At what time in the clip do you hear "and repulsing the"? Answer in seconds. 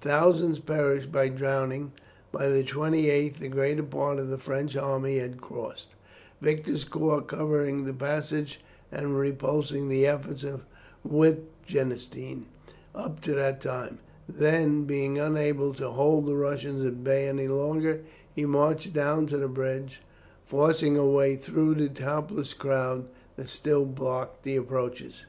8.90-10.04